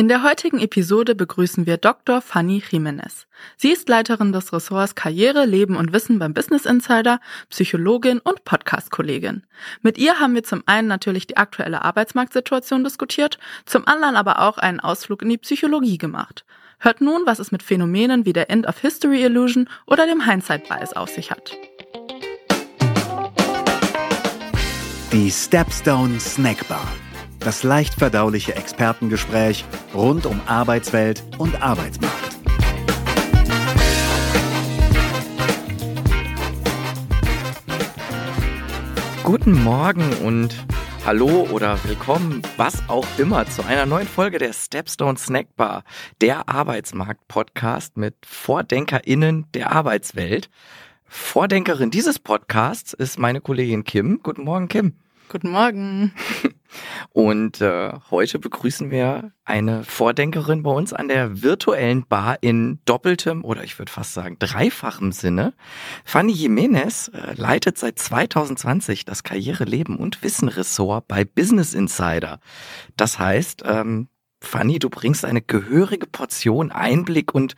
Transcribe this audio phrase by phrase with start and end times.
[0.00, 2.22] In der heutigen Episode begrüßen wir Dr.
[2.22, 3.26] Fanny Jimenez.
[3.58, 7.20] Sie ist Leiterin des Ressorts Karriere, Leben und Wissen beim Business Insider,
[7.50, 9.42] Psychologin und Podcast-Kollegin.
[9.82, 14.56] Mit ihr haben wir zum einen natürlich die aktuelle Arbeitsmarktsituation diskutiert, zum anderen aber auch
[14.56, 16.46] einen Ausflug in die Psychologie gemacht.
[16.78, 20.66] Hört nun, was es mit Phänomenen wie der End of History Illusion oder dem Hindsight
[20.66, 21.52] Bias auf sich hat.
[25.12, 26.88] Die Stepstone Snackbar
[27.40, 29.64] das leicht verdauliche Expertengespräch
[29.94, 32.36] rund um Arbeitswelt und Arbeitsmarkt.
[39.24, 40.54] Guten Morgen und
[41.06, 45.82] Hallo oder willkommen, was auch immer, zu einer neuen Folge der Stepstone Snackbar,
[46.20, 50.50] der Arbeitsmarkt-Podcast mit VordenkerInnen der Arbeitswelt.
[51.06, 54.20] Vordenkerin dieses Podcasts ist meine Kollegin Kim.
[54.22, 54.94] Guten Morgen, Kim.
[55.30, 56.12] Guten Morgen.
[57.10, 63.44] Und äh, heute begrüßen wir eine Vordenkerin bei uns an der virtuellen Bar in doppeltem
[63.44, 65.54] oder ich würde fast sagen dreifachem Sinne.
[66.04, 72.40] Fanny Jimenez äh, leitet seit 2020 das Karriere, Leben und Wissen Ressort bei Business Insider.
[72.96, 74.08] Das heißt, ähm,
[74.40, 77.54] Fanny, du bringst eine gehörige Portion Einblick und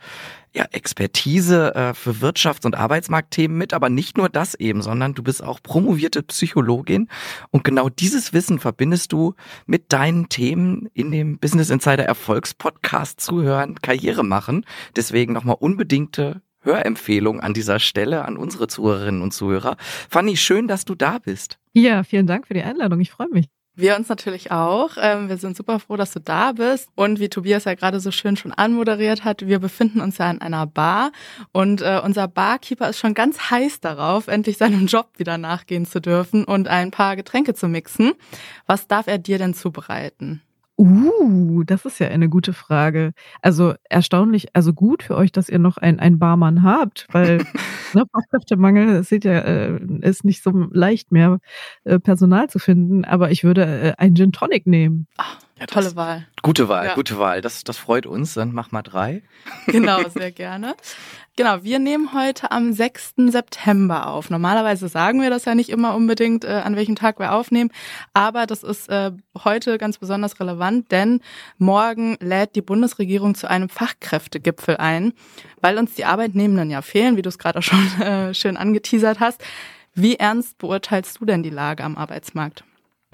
[0.53, 5.23] ja, Expertise äh, für Wirtschafts- und Arbeitsmarktthemen mit, aber nicht nur das eben, sondern du
[5.23, 7.07] bist auch promovierte Psychologin
[7.49, 9.33] und genau dieses Wissen verbindest du
[9.65, 14.65] mit deinen Themen in dem Business Insider Erfolgspodcast zuhören, Karriere machen.
[14.95, 19.75] Deswegen nochmal unbedingte Hörempfehlung an dieser Stelle an unsere Zuhörerinnen und Zuhörer.
[20.09, 21.59] Fanny, schön, dass du da bist.
[21.73, 22.99] Ja, vielen Dank für die Einladung.
[22.99, 23.49] Ich freue mich.
[23.75, 24.91] Wir uns natürlich auch.
[25.01, 26.89] Ähm, wir sind super froh, dass du da bist.
[26.95, 30.41] Und wie Tobias ja gerade so schön schon anmoderiert hat, wir befinden uns ja in
[30.41, 31.11] einer Bar
[31.51, 35.99] und äh, unser Barkeeper ist schon ganz heiß darauf, endlich seinem Job wieder nachgehen zu
[35.99, 38.13] dürfen und ein paar Getränke zu mixen.
[38.67, 40.41] Was darf er dir denn zubereiten?
[40.75, 43.13] Uh, das ist ja eine gute Frage.
[43.41, 47.37] Also erstaunlich, also gut für euch, dass ihr noch einen Barmann habt, weil
[47.93, 51.39] ne, Fachkräftemangel, das seht ja, äh, ist nicht so leicht mehr,
[51.83, 53.05] äh, Personal zu finden.
[53.05, 55.07] Aber ich würde äh, einen Gin Tonic nehmen.
[55.17, 56.27] Ach, ja, tolle Wahl.
[56.41, 56.95] Gute Wahl, ja.
[56.95, 57.41] gute Wahl.
[57.41, 58.33] Das, das freut uns.
[58.33, 59.23] Dann mach mal drei.
[59.67, 60.75] Genau, sehr gerne.
[61.35, 63.13] Genau, wir nehmen heute am 6.
[63.29, 64.29] September auf.
[64.29, 67.71] Normalerweise sagen wir das ja nicht immer unbedingt, äh, an welchem Tag wir aufnehmen,
[68.13, 69.11] aber das ist äh,
[69.43, 71.21] heute ganz besonders relevant, denn
[71.57, 75.13] morgen lädt die Bundesregierung zu einem Fachkräftegipfel ein,
[75.59, 79.19] weil uns die Arbeitnehmenden ja fehlen, wie du es gerade auch schon äh, schön angeteasert
[79.19, 79.43] hast.
[79.95, 82.63] Wie ernst beurteilst du denn die Lage am Arbeitsmarkt?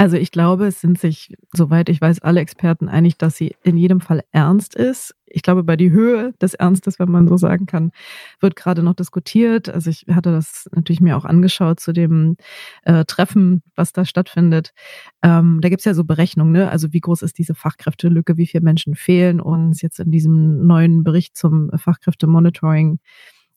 [0.01, 3.75] Also ich glaube, es sind sich, soweit ich weiß, alle Experten einig, dass sie in
[3.75, 5.13] jedem Fall ernst ist.
[5.25, 7.91] Ich glaube, bei die Höhe des Ernstes, wenn man so sagen kann,
[8.39, 9.67] wird gerade noch diskutiert.
[9.67, 12.38] Also ich hatte das natürlich mir auch angeschaut zu dem
[12.83, 14.73] äh, Treffen, was da stattfindet.
[15.21, 16.71] Ähm, da gibt's ja so Berechnungen, ne?
[16.71, 21.03] Also wie groß ist diese Fachkräftelücke, wie viele Menschen fehlen uns jetzt in diesem neuen
[21.03, 22.99] Bericht zum Fachkräftemonitoring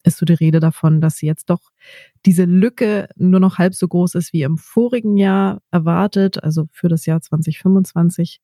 [0.04, 1.70] ist so die Rede davon, dass jetzt doch
[2.26, 6.88] diese Lücke nur noch halb so groß ist wie im vorigen Jahr erwartet, also für
[6.88, 8.40] das Jahr 2025,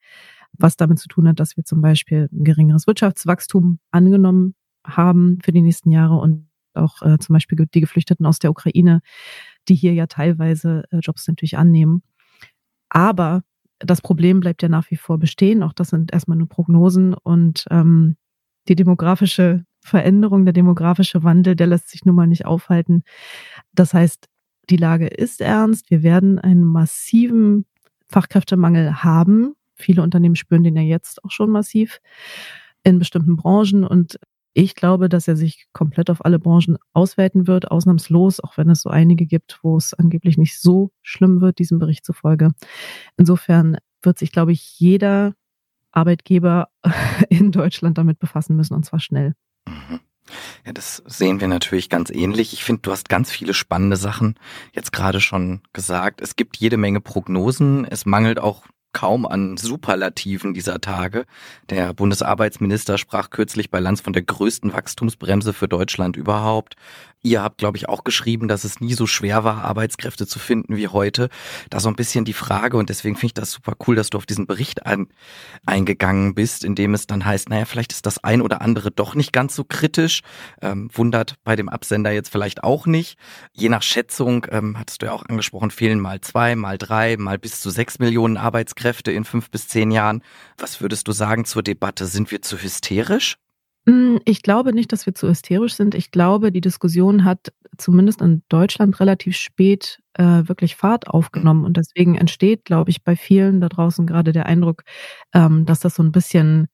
[0.52, 4.54] was damit zu tun hat, dass wir zum Beispiel ein geringeres Wirtschaftswachstum angenommen
[4.86, 9.00] haben für die nächsten Jahre und auch äh, zum Beispiel die Geflüchteten aus der Ukraine,
[9.69, 12.02] die hier ja teilweise äh, Jobs natürlich annehmen.
[12.88, 13.42] Aber
[13.78, 15.62] das Problem bleibt ja nach wie vor bestehen.
[15.62, 18.16] Auch das sind erstmal nur Prognosen und ähm,
[18.69, 23.03] die demografische Veränderung, der demografische Wandel, der lässt sich nun mal nicht aufhalten.
[23.72, 24.26] Das heißt,
[24.71, 25.91] die Lage ist ernst.
[25.91, 27.65] Wir werden einen massiven
[28.06, 29.54] Fachkräftemangel haben.
[29.75, 32.00] Viele Unternehmen spüren den ja jetzt auch schon massiv
[32.82, 33.84] in bestimmten Branchen.
[33.84, 34.19] Und
[34.54, 38.82] ich glaube, dass er sich komplett auf alle Branchen ausweiten wird, ausnahmslos, auch wenn es
[38.82, 42.50] so einige gibt, wo es angeblich nicht so schlimm wird, diesem Bericht zufolge.
[43.16, 45.34] Insofern wird sich, glaube ich, jeder
[45.93, 46.69] Arbeitgeber
[47.28, 49.34] in Deutschland damit befassen müssen, und zwar schnell.
[49.71, 50.01] Mhm.
[50.67, 52.53] Ja, das sehen wir natürlich ganz ähnlich.
[52.53, 54.34] Ich finde, du hast ganz viele spannende Sachen
[54.73, 56.21] jetzt gerade schon gesagt.
[56.21, 57.87] Es gibt jede Menge Prognosen.
[57.87, 61.26] Es mangelt auch kaum an Superlativen dieser Tage.
[61.71, 66.76] Der Bundesarbeitsminister sprach kürzlich bei Lanz von der größten Wachstumsbremse für Deutschland überhaupt.
[67.20, 70.76] Ihr habt, glaube ich, auch geschrieben, dass es nie so schwer war, Arbeitskräfte zu finden
[70.76, 71.31] wie heute.
[71.69, 74.19] Da so ein bisschen die Frage und deswegen finde ich das super cool, dass du
[74.19, 75.08] auf diesen Bericht ein,
[75.67, 79.17] eingegangen bist, in dem es dann heißt, naja, vielleicht ist das ein oder andere doch
[79.17, 80.23] nicht ganz so kritisch.
[80.62, 83.19] Ähm, wundert bei dem Absender jetzt vielleicht auch nicht.
[83.52, 87.38] Je nach Schätzung, ähm, hattest du ja auch angesprochen, fehlen mal zwei, mal drei, mal
[87.38, 88.77] bis zu sechs Millionen Arbeitskräfte
[89.10, 90.22] in fünf bis zehn Jahren.
[90.56, 92.06] Was würdest du sagen zur Debatte?
[92.06, 93.36] Sind wir zu hysterisch?
[93.86, 95.94] Hm, ich glaube nicht, dass wir zu hysterisch sind.
[95.94, 101.64] Ich glaube, die Diskussion hat zumindest in Deutschland relativ spät äh, wirklich Fahrt aufgenommen.
[101.64, 104.82] Und deswegen entsteht, glaube ich, bei vielen da draußen gerade der Eindruck,
[105.32, 106.69] ähm, dass das so ein bisschen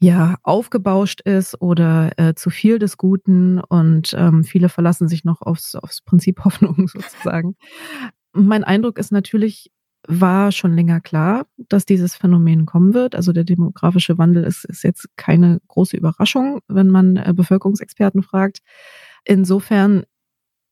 [0.00, 5.42] ja aufgebauscht ist oder äh, zu viel des Guten und ähm, viele verlassen sich noch
[5.42, 7.56] aufs, aufs Prinzip Hoffnung sozusagen.
[8.32, 9.72] mein Eindruck ist natürlich,
[10.08, 13.14] war schon länger klar, dass dieses Phänomen kommen wird.
[13.14, 18.60] Also der demografische Wandel ist, ist jetzt keine große Überraschung, wenn man äh, Bevölkerungsexperten fragt.
[19.24, 20.04] Insofern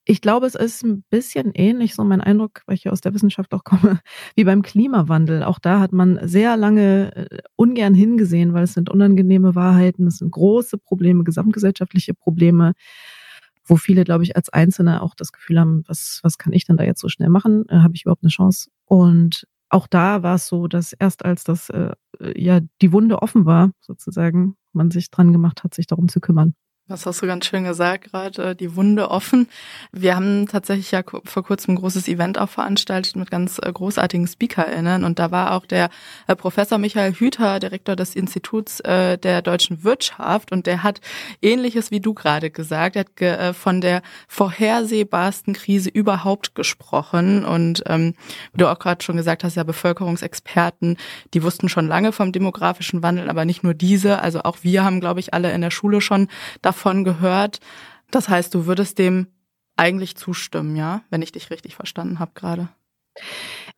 [0.08, 3.12] ich glaube, es ist ein bisschen ähnlich, so mein Eindruck, weil ich ja aus der
[3.12, 4.00] Wissenschaft auch komme,
[4.36, 5.42] wie beim Klimawandel.
[5.42, 10.18] Auch da hat man sehr lange äh, ungern hingesehen, weil es sind unangenehme Wahrheiten, es
[10.18, 12.74] sind große Probleme, gesamtgesellschaftliche Probleme,
[13.64, 16.76] wo viele, glaube ich, als Einzelne auch das Gefühl haben, was, was kann ich denn
[16.76, 17.64] da jetzt so schnell machen?
[17.68, 18.70] Äh, Habe ich überhaupt eine Chance?
[18.86, 21.94] Und auch da war es so, dass erst als das äh,
[22.36, 26.54] ja die Wunde offen war, sozusagen, man sich dran gemacht hat, sich darum zu kümmern.
[26.88, 29.48] Das hast du ganz schön gesagt, gerade die Wunde offen.
[29.90, 34.28] Wir haben tatsächlich ja vor kurzem ein großes Event auch veranstaltet mit ganz äh, großartigen
[34.28, 35.02] SpeakerInnen.
[35.02, 35.90] Und da war auch der
[36.28, 40.52] äh, Professor Michael Hüter, Direktor des Instituts äh, der deutschen Wirtschaft.
[40.52, 41.00] Und der hat
[41.42, 47.44] ähnliches wie du gerade gesagt, er hat von der vorhersehbarsten Krise überhaupt gesprochen.
[47.44, 48.14] Und ähm,
[48.52, 50.98] wie du auch gerade schon gesagt hast, ja Bevölkerungsexperten,
[51.34, 55.00] die wussten schon lange vom demografischen Wandel, aber nicht nur diese, also auch wir haben,
[55.00, 56.28] glaube ich, alle in der Schule schon
[56.62, 57.60] davon davon gehört.
[58.10, 59.28] Das heißt, du würdest dem
[59.76, 62.68] eigentlich zustimmen, ja, wenn ich dich richtig verstanden habe gerade.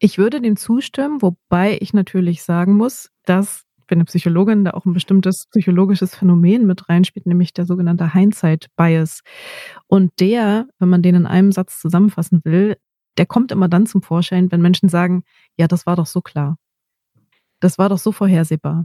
[0.00, 4.72] Ich würde dem zustimmen, wobei ich natürlich sagen muss, dass ich bin eine Psychologin, da
[4.72, 9.22] auch ein bestimmtes psychologisches Phänomen mit reinspielt, nämlich der sogenannte Hindsight-Bias.
[9.86, 12.76] Und der, wenn man den in einem Satz zusammenfassen will,
[13.16, 15.22] der kommt immer dann zum Vorschein, wenn Menschen sagen,
[15.56, 16.58] ja, das war doch so klar.
[17.60, 18.84] Das war doch so vorhersehbar.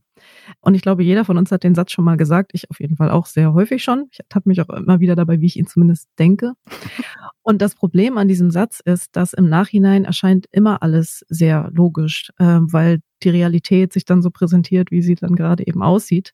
[0.61, 2.51] Und ich glaube, jeder von uns hat den Satz schon mal gesagt.
[2.53, 4.07] Ich auf jeden Fall auch sehr häufig schon.
[4.11, 6.53] Ich habe mich auch immer wieder dabei, wie ich ihn zumindest denke.
[7.43, 12.31] Und das Problem an diesem Satz ist, dass im Nachhinein erscheint immer alles sehr logisch,
[12.39, 16.33] äh, weil die Realität sich dann so präsentiert, wie sie dann gerade eben aussieht.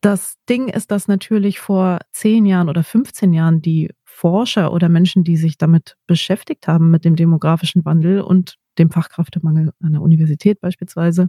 [0.00, 5.24] Das Ding ist, dass natürlich vor zehn Jahren oder 15 Jahren die Forscher oder Menschen,
[5.24, 10.60] die sich damit beschäftigt haben, mit dem demografischen Wandel und dem Fachkräftemangel an der Universität
[10.60, 11.28] beispielsweise.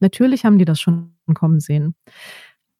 [0.00, 1.94] Natürlich haben die das schon kommen sehen.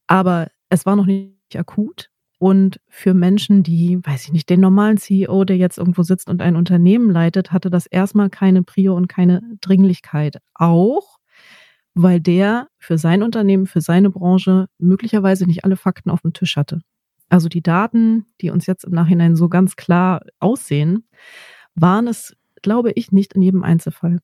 [0.06, 2.10] Aber es war noch nicht akut.
[2.38, 6.42] Und für Menschen, die, weiß ich nicht, den normalen CEO, der jetzt irgendwo sitzt und
[6.42, 10.38] ein Unternehmen leitet, hatte das erstmal keine Prio und keine Dringlichkeit.
[10.54, 11.18] Auch,
[11.94, 16.56] weil der für sein Unternehmen, für seine Branche möglicherweise nicht alle Fakten auf dem Tisch
[16.56, 16.80] hatte.
[17.30, 21.08] Also die Daten, die uns jetzt im Nachhinein so ganz klar aussehen,
[21.74, 22.36] waren es
[22.66, 24.18] glaube ich nicht in jedem Einzelfall.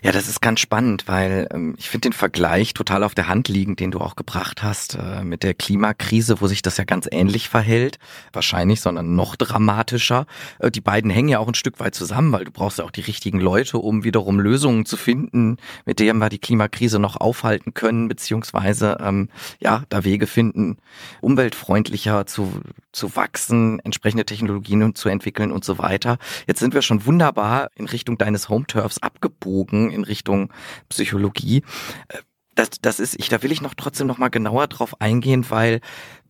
[0.00, 3.48] Ja, das ist ganz spannend, weil ähm, ich finde den Vergleich total auf der Hand
[3.48, 7.08] liegend, den du auch gebracht hast äh, mit der Klimakrise, wo sich das ja ganz
[7.10, 7.98] ähnlich verhält.
[8.32, 10.26] Wahrscheinlich, sondern noch dramatischer.
[10.60, 12.92] Äh, die beiden hängen ja auch ein Stück weit zusammen, weil du brauchst ja auch
[12.92, 17.74] die richtigen Leute, um wiederum Lösungen zu finden, mit denen wir die Klimakrise noch aufhalten
[17.74, 19.28] können, beziehungsweise ähm,
[19.58, 20.76] ja, da Wege finden,
[21.20, 22.60] umweltfreundlicher zu,
[22.92, 26.18] zu wachsen, entsprechende Technologien zu entwickeln und so weiter.
[26.46, 30.52] Jetzt sind wir schon wunderbar in Richtung deines Home-Turfs abgebogen in Richtung
[30.88, 31.62] Psychologie.
[32.08, 32.18] Äh,
[32.54, 35.80] das, das ist, ich, da will ich noch trotzdem noch mal genauer drauf eingehen, weil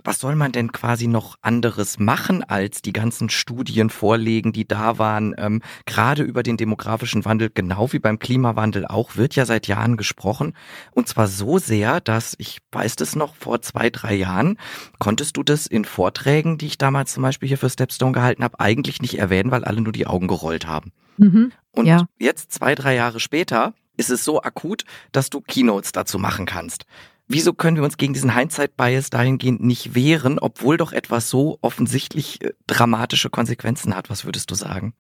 [0.09, 4.97] was soll man denn quasi noch anderes machen, als die ganzen Studien vorlegen, die da
[4.97, 5.35] waren?
[5.37, 9.99] Ähm, gerade über den demografischen Wandel, genau wie beim Klimawandel auch, wird ja seit Jahren
[9.99, 10.55] gesprochen.
[10.93, 14.57] Und zwar so sehr, dass, ich weiß das noch, vor zwei, drei Jahren,
[14.99, 18.61] konntest du das in Vorträgen, die ich damals zum Beispiel hier für Stepstone gehalten habe,
[18.61, 20.91] eigentlich nicht erwähnen, weil alle nur die Augen gerollt haben.
[21.19, 21.53] Mhm.
[21.73, 22.07] Und ja.
[22.19, 26.87] jetzt, zwei, drei Jahre später, ist es so akut, dass du Keynotes dazu machen kannst.
[27.29, 32.43] Wieso können wir uns gegen diesen Hindsight-Bias dahingehend nicht wehren, obwohl doch etwas so offensichtlich
[32.43, 34.09] äh, dramatische Konsequenzen hat?
[34.09, 34.95] Was würdest du sagen?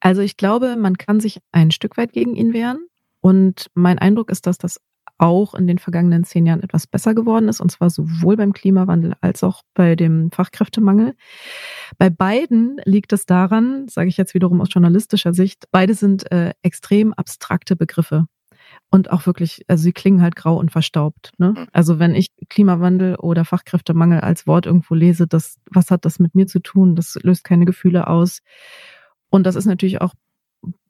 [0.00, 2.86] Also ich glaube, man kann sich ein Stück weit gegen ihn wehren.
[3.20, 4.80] Und mein Eindruck ist, dass das
[5.16, 9.14] auch in den vergangenen zehn Jahren etwas besser geworden ist, und zwar sowohl beim Klimawandel
[9.20, 11.14] als auch bei dem Fachkräftemangel.
[11.98, 16.52] Bei beiden liegt es daran, sage ich jetzt wiederum aus journalistischer Sicht, beide sind äh,
[16.62, 18.26] extrem abstrakte Begriffe.
[18.92, 21.32] Und auch wirklich, also sie klingen halt grau und verstaubt.
[21.38, 21.54] Ne?
[21.56, 21.66] Mhm.
[21.72, 26.34] Also wenn ich Klimawandel oder Fachkräftemangel als Wort irgendwo lese, das, was hat das mit
[26.34, 26.96] mir zu tun?
[26.96, 28.40] Das löst keine Gefühle aus.
[29.30, 30.14] Und das ist natürlich auch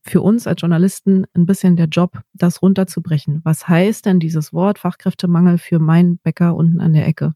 [0.03, 3.43] für uns als Journalisten ein bisschen der Job, das runterzubrechen.
[3.45, 7.35] Was heißt denn dieses Wort Fachkräftemangel für meinen Bäcker unten an der Ecke?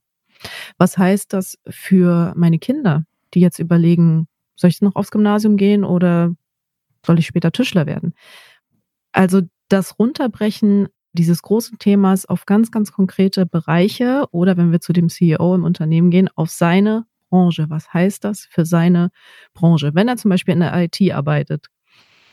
[0.79, 5.85] Was heißt das für meine Kinder, die jetzt überlegen, soll ich noch aufs Gymnasium gehen
[5.85, 6.35] oder
[7.05, 8.15] soll ich später Tischler werden?
[9.13, 14.93] Also das Runterbrechen dieses großen Themas auf ganz, ganz konkrete Bereiche oder wenn wir zu
[14.93, 17.67] dem CEO im Unternehmen gehen, auf seine Branche.
[17.69, 19.11] Was heißt das für seine
[19.55, 19.95] Branche?
[19.95, 21.69] Wenn er zum Beispiel in der IT arbeitet,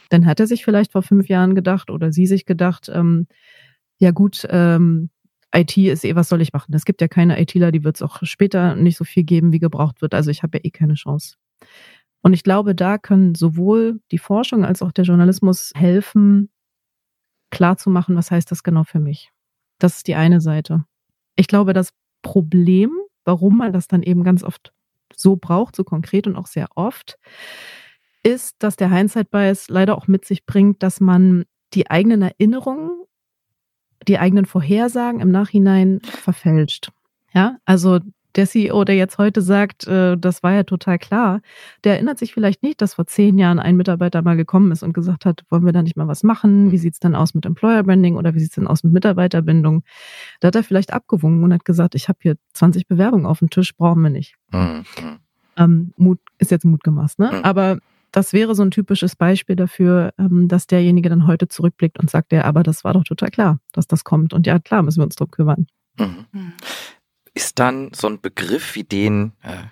[0.09, 3.27] dann hat er sich vielleicht vor fünf Jahren gedacht oder sie sich gedacht, ähm,
[3.99, 5.09] ja gut, ähm,
[5.53, 6.73] IT ist eh, was soll ich machen?
[6.73, 9.59] Es gibt ja keine ITler, die wird es auch später nicht so viel geben, wie
[9.59, 10.13] gebraucht wird.
[10.13, 11.35] Also ich habe ja eh keine Chance.
[12.21, 16.49] Und ich glaube, da können sowohl die Forschung als auch der Journalismus helfen,
[17.51, 19.31] klarzumachen, was heißt das genau für mich.
[19.79, 20.85] Das ist die eine Seite.
[21.35, 22.91] Ich glaube, das Problem,
[23.25, 24.73] warum man das dann eben ganz oft
[25.15, 27.17] so braucht, so konkret und auch sehr oft,
[28.23, 32.91] ist, dass der Hindsight-Bias leider auch mit sich bringt, dass man die eigenen Erinnerungen,
[34.07, 36.91] die eigenen Vorhersagen im Nachhinein verfälscht.
[37.33, 37.99] Ja, also
[38.35, 41.41] der CEO, der jetzt heute sagt, äh, das war ja total klar,
[41.83, 44.93] der erinnert sich vielleicht nicht, dass vor zehn Jahren ein Mitarbeiter mal gekommen ist und
[44.93, 46.71] gesagt hat, wollen wir da nicht mal was machen?
[46.71, 49.83] Wie sieht's denn aus mit Employer Branding oder wie sieht's denn aus mit Mitarbeiterbindung?
[50.39, 53.49] Da hat er vielleicht abgewungen und hat gesagt, ich habe hier 20 Bewerbungen auf dem
[53.49, 54.35] Tisch, brauchen wir nicht.
[54.51, 54.83] Mhm.
[55.57, 57.31] Ähm, Mut ist jetzt Mut gemacht, ne?
[57.31, 57.43] Mhm.
[57.43, 57.77] Aber
[58.11, 62.31] das wäre so ein typisches Beispiel dafür, ähm, dass derjenige dann heute zurückblickt und sagt,
[62.33, 64.33] ja, aber das war doch total klar, dass das kommt.
[64.33, 65.67] Und ja, klar, müssen wir uns drum kümmern.
[65.97, 66.53] Mhm.
[67.33, 69.63] Ist dann so ein Begriff wie den, äh,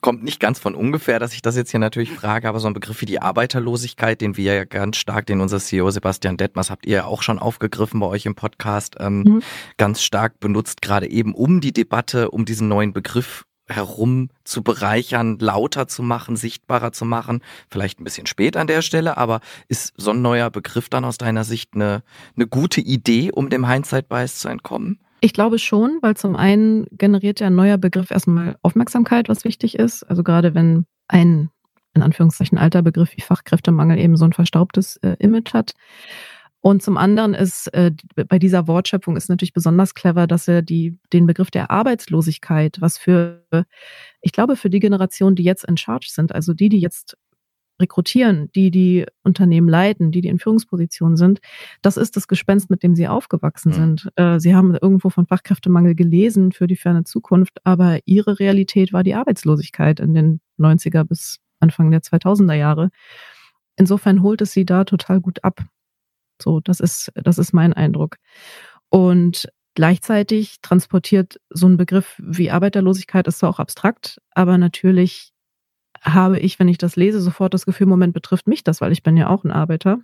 [0.00, 2.74] kommt nicht ganz von ungefähr, dass ich das jetzt hier natürlich frage, aber so ein
[2.74, 6.86] Begriff wie die Arbeiterlosigkeit, den wir ja ganz stark, den unser CEO Sebastian Detmers, habt
[6.86, 9.42] ihr ja auch schon aufgegriffen bei euch im Podcast, ähm, mhm.
[9.78, 15.38] ganz stark benutzt, gerade eben um die Debatte, um diesen neuen Begriff herum zu bereichern,
[15.38, 17.42] lauter zu machen, sichtbarer zu machen.
[17.68, 21.18] Vielleicht ein bisschen spät an der Stelle, aber ist so ein neuer Begriff dann aus
[21.18, 22.02] deiner Sicht eine,
[22.36, 25.00] eine gute Idee, um dem Hindsight-Bias zu entkommen?
[25.20, 29.78] Ich glaube schon, weil zum einen generiert ja ein neuer Begriff erstmal Aufmerksamkeit, was wichtig
[29.78, 30.04] ist.
[30.04, 31.50] Also gerade wenn ein,
[31.94, 35.74] in Anführungszeichen, alter Begriff wie Fachkräftemangel eben so ein verstaubtes äh, Image hat.
[36.60, 37.92] Und zum anderen ist äh,
[38.28, 42.98] bei dieser Wortschöpfung ist natürlich besonders clever, dass er die, den Begriff der Arbeitslosigkeit, was
[42.98, 43.44] für,
[44.20, 47.16] ich glaube, für die Generation, die jetzt in Charge sind, also die, die jetzt
[47.80, 51.40] rekrutieren, die die Unternehmen leiten, die die in Führungspositionen sind,
[51.82, 53.74] das ist das Gespenst, mit dem sie aufgewachsen mhm.
[53.74, 54.08] sind.
[54.16, 59.02] Äh, sie haben irgendwo von Fachkräftemangel gelesen für die ferne Zukunft, aber ihre Realität war
[59.02, 62.90] die Arbeitslosigkeit in den 90er bis Anfang der 2000er Jahre.
[63.76, 65.64] Insofern holt es sie da total gut ab.
[66.40, 68.16] So, das ist, das ist mein Eindruck.
[68.88, 75.32] Und gleichzeitig transportiert so ein Begriff wie Arbeiterlosigkeit ist zwar auch abstrakt, aber natürlich
[76.02, 79.02] habe ich, wenn ich das lese, sofort das Gefühl, Moment, betrifft mich das, weil ich
[79.02, 80.00] bin ja auch ein Arbeiter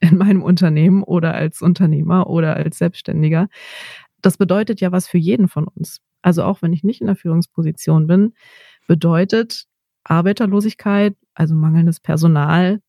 [0.00, 3.48] in meinem Unternehmen oder als Unternehmer oder als Selbstständiger.
[4.20, 6.00] Das bedeutet ja was für jeden von uns.
[6.22, 8.34] Also auch wenn ich nicht in der Führungsposition bin,
[8.86, 9.64] bedeutet
[10.04, 12.80] Arbeiterlosigkeit, also mangelndes Personal,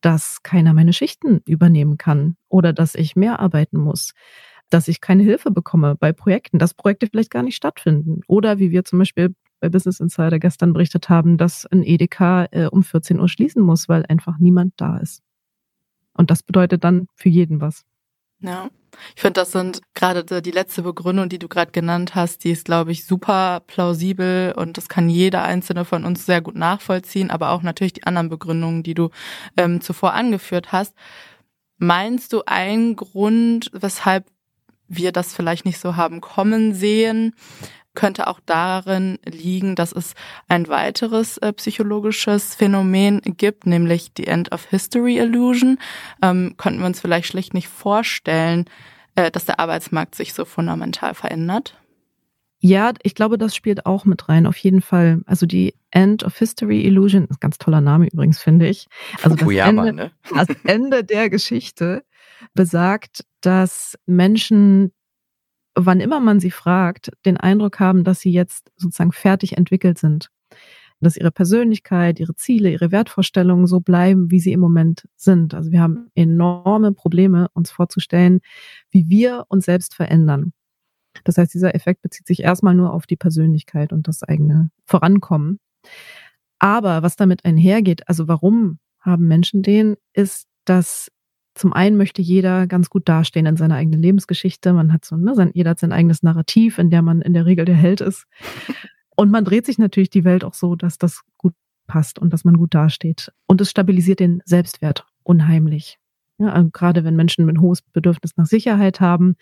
[0.00, 4.12] dass keiner meine Schichten übernehmen kann oder dass ich mehr arbeiten muss,
[4.70, 8.70] dass ich keine Hilfe bekomme bei Projekten, dass Projekte vielleicht gar nicht stattfinden oder wie
[8.70, 13.20] wir zum Beispiel bei Business Insider gestern berichtet haben, dass ein Edeka äh, um 14
[13.20, 15.22] Uhr schließen muss, weil einfach niemand da ist.
[16.14, 17.84] Und das bedeutet dann für jeden was.
[18.40, 18.70] Ja,
[19.14, 22.64] ich finde, das sind gerade die letzte Begründung, die du gerade genannt hast, die ist,
[22.64, 27.50] glaube ich, super plausibel und das kann jeder einzelne von uns sehr gut nachvollziehen, aber
[27.50, 29.10] auch natürlich die anderen Begründungen, die du
[29.56, 30.94] ähm, zuvor angeführt hast.
[31.76, 34.26] Meinst du ein Grund, weshalb
[34.88, 37.34] wir das vielleicht nicht so haben kommen sehen,
[37.94, 40.14] könnte auch darin liegen, dass es
[40.48, 45.78] ein weiteres äh, psychologisches Phänomen gibt, nämlich die End of History Illusion.
[46.22, 48.66] Ähm, könnten wir uns vielleicht schlicht nicht vorstellen,
[49.16, 51.76] äh, dass der Arbeitsmarkt sich so fundamental verändert?
[52.62, 55.22] Ja, ich glaube, das spielt auch mit rein, auf jeden Fall.
[55.24, 58.86] Also die End of History Illusion, ist ein ganz toller Name übrigens, finde ich.
[59.22, 60.10] Also das, Ende, ne?
[60.34, 62.04] das Ende der Geschichte
[62.52, 64.92] besagt, dass Menschen
[65.74, 70.30] wann immer man sie fragt, den Eindruck haben, dass sie jetzt sozusagen fertig entwickelt sind.
[71.00, 75.54] Dass ihre Persönlichkeit, ihre Ziele, ihre Wertvorstellungen so bleiben, wie sie im Moment sind.
[75.54, 78.40] Also wir haben enorme Probleme, uns vorzustellen,
[78.90, 80.52] wie wir uns selbst verändern.
[81.24, 85.58] Das heißt, dieser Effekt bezieht sich erstmal nur auf die Persönlichkeit und das eigene Vorankommen.
[86.58, 91.10] Aber was damit einhergeht, also warum haben Menschen den, ist, dass
[91.60, 94.72] zum einen möchte jeder ganz gut dastehen in seiner eigenen Lebensgeschichte.
[94.72, 97.44] Man hat so, ne, sein, jeder hat sein eigenes Narrativ, in der man in der
[97.44, 98.24] Regel der Held ist.
[99.14, 101.52] Und man dreht sich natürlich die Welt auch so, dass das gut
[101.86, 103.30] passt und dass man gut dasteht.
[103.46, 105.98] Und es stabilisiert den Selbstwert unheimlich.
[106.38, 109.36] Ja, also gerade wenn Menschen ein hohes Bedürfnis nach Sicherheit haben,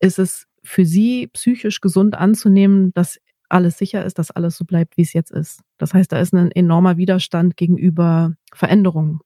[0.00, 4.96] ist es für sie psychisch gesund anzunehmen, dass alles sicher ist, dass alles so bleibt,
[4.96, 5.60] wie es jetzt ist.
[5.78, 9.20] Das heißt, da ist ein enormer Widerstand gegenüber Veränderungen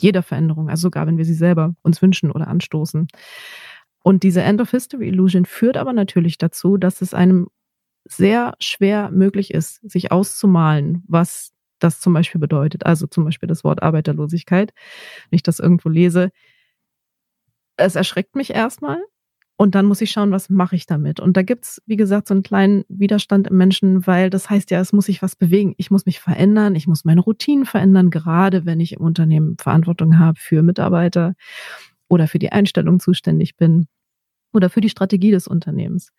[0.00, 3.08] jeder Veränderung, also sogar wenn wir sie selber uns wünschen oder anstoßen.
[4.02, 7.48] Und diese End of History Illusion führt aber natürlich dazu, dass es einem
[8.04, 12.86] sehr schwer möglich ist, sich auszumalen, was das zum Beispiel bedeutet.
[12.86, 14.72] Also zum Beispiel das Wort Arbeiterlosigkeit.
[15.30, 16.30] Wenn ich das irgendwo lese,
[17.76, 19.02] es erschreckt mich erstmal.
[19.56, 21.20] Und dann muss ich schauen, was mache ich damit.
[21.20, 24.80] Und da gibt's wie gesagt, so einen kleinen Widerstand im Menschen, weil das heißt ja,
[24.80, 25.74] es muss sich was bewegen.
[25.76, 30.18] Ich muss mich verändern, ich muss meine Routinen verändern, gerade wenn ich im Unternehmen Verantwortung
[30.18, 31.34] habe für Mitarbeiter
[32.08, 33.86] oder für die Einstellung zuständig bin
[34.52, 36.10] oder für die Strategie des Unternehmens.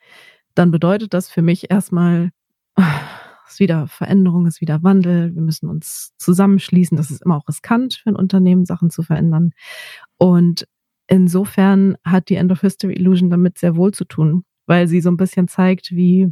[0.53, 2.31] Dann bedeutet das für mich erstmal,
[2.77, 5.35] es ist wieder Veränderung, es ist wieder Wandel.
[5.35, 6.95] Wir müssen uns zusammenschließen.
[6.95, 9.51] Das ist immer auch riskant für ein Unternehmen, Sachen zu verändern.
[10.17, 10.67] Und
[11.07, 15.09] insofern hat die End of History Illusion damit sehr wohl zu tun, weil sie so
[15.09, 16.31] ein bisschen zeigt, wie,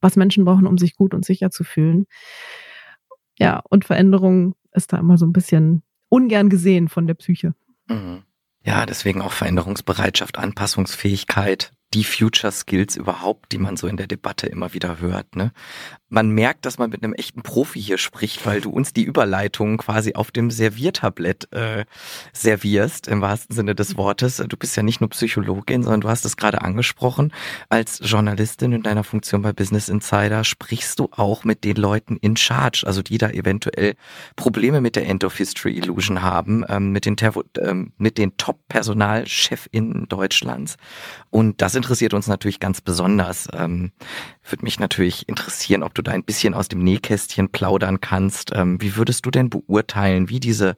[0.00, 2.06] was Menschen brauchen, um sich gut und sicher zu fühlen.
[3.38, 7.54] Ja, und Veränderung ist da immer so ein bisschen ungern gesehen von der Psyche.
[7.88, 8.22] Mhm.
[8.62, 14.46] Ja, deswegen auch Veränderungsbereitschaft, Anpassungsfähigkeit, die Future Skills überhaupt, die man so in der Debatte
[14.46, 15.36] immer wieder hört.
[15.36, 15.52] Ne?
[16.14, 19.78] Man merkt, dass man mit einem echten Profi hier spricht, weil du uns die Überleitung
[19.78, 21.86] quasi auf dem Serviertablett äh,
[22.32, 24.36] servierst, im wahrsten Sinne des Wortes.
[24.36, 27.32] Du bist ja nicht nur Psychologin, sondern du hast es gerade angesprochen.
[27.68, 32.36] Als Journalistin in deiner Funktion bei Business Insider sprichst du auch mit den Leuten in
[32.36, 33.96] Charge, also die da eventuell
[34.36, 37.16] Probleme mit der End of History Illusion haben, ähm, mit den,
[37.60, 40.76] ähm, den Top-Personalchefinnen Deutschlands.
[41.30, 43.48] Und das interessiert uns natürlich ganz besonders.
[43.52, 43.90] Ähm,
[44.44, 48.52] würde mich natürlich interessieren, ob du da ein bisschen aus dem Nähkästchen plaudern kannst.
[48.54, 50.76] Ähm, wie würdest du denn beurteilen, wie diese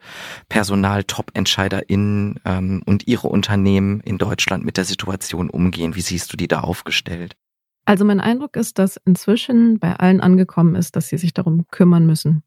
[0.49, 5.95] Personal-Top-EntscheiderInnen ähm, und ihre Unternehmen in Deutschland mit der Situation umgehen?
[5.95, 7.37] Wie siehst du die da aufgestellt?
[7.85, 12.05] Also mein Eindruck ist, dass inzwischen bei allen angekommen ist, dass sie sich darum kümmern
[12.05, 12.43] müssen.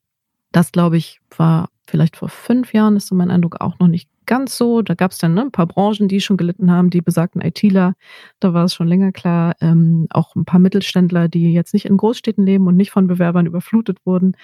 [0.51, 4.09] Das, glaube ich, war vielleicht vor fünf Jahren, ist so mein Eindruck auch noch nicht
[4.25, 4.81] ganz so.
[4.81, 7.95] Da gab es dann ne, ein paar Branchen, die schon gelitten haben, die besagten ITler.
[8.39, 9.55] Da war es schon länger klar.
[9.59, 13.47] Ähm, auch ein paar Mittelständler, die jetzt nicht in Großstädten leben und nicht von Bewerbern
[13.47, 14.37] überflutet wurden.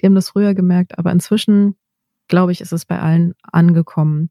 [0.00, 0.98] Die haben das früher gemerkt.
[0.98, 1.76] Aber inzwischen,
[2.28, 4.30] glaube ich, ist es bei allen angekommen.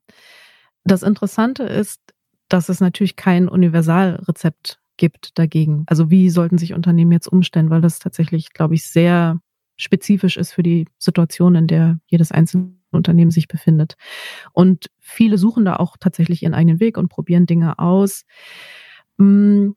[0.84, 2.00] Das Interessante ist,
[2.48, 5.86] dass es natürlich kein Universalrezept gibt dagegen.
[5.88, 9.40] Also wie sollten sich Unternehmen jetzt umstellen, weil das tatsächlich, glaube ich, sehr
[9.80, 13.96] spezifisch ist für die Situation, in der jedes einzelne Unternehmen sich befindet.
[14.52, 18.26] Und viele suchen da auch tatsächlich ihren eigenen Weg und probieren Dinge aus.
[19.18, 19.70] Mm,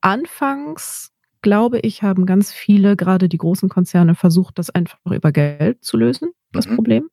[0.00, 5.84] anfangs, glaube ich, haben ganz viele, gerade die großen Konzerne, versucht, das einfach über Geld
[5.84, 6.74] zu lösen, das mhm.
[6.74, 7.10] Problem.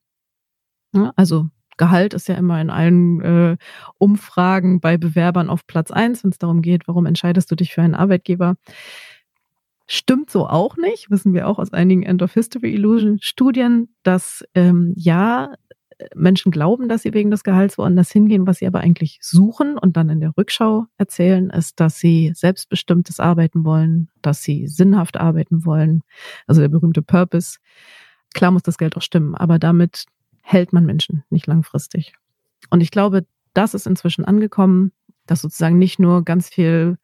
[0.94, 3.56] Ja, also Gehalt ist ja immer in allen äh,
[3.98, 7.82] Umfragen bei Bewerbern auf Platz eins, wenn es darum geht, warum entscheidest du dich für
[7.82, 8.56] einen Arbeitgeber.
[9.90, 14.44] Stimmt so auch nicht, wissen wir auch aus einigen End of History Illusion Studien, dass
[14.54, 15.54] ähm, ja,
[16.14, 19.96] Menschen glauben, dass sie wegen des Gehalts woanders hingehen, was sie aber eigentlich suchen und
[19.96, 25.64] dann in der Rückschau erzählen, ist, dass sie selbstbestimmtes arbeiten wollen, dass sie sinnhaft arbeiten
[25.64, 26.02] wollen,
[26.46, 27.58] also der berühmte Purpose.
[28.34, 30.04] Klar muss das Geld auch stimmen, aber damit
[30.42, 32.12] hält man Menschen nicht langfristig.
[32.68, 34.92] Und ich glaube, das ist inzwischen angekommen
[35.30, 36.98] dass sozusagen nicht nur ganz viel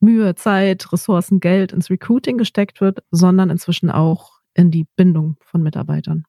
[0.00, 5.62] Mühe, Zeit, Ressourcen, Geld ins Recruiting gesteckt wird, sondern inzwischen auch in die Bindung von
[5.62, 6.24] Mitarbeitern.